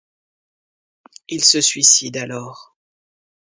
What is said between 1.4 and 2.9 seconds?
se suicide alors.